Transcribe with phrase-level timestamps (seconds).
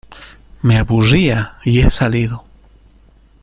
[0.63, 2.43] me aburría, y he salido...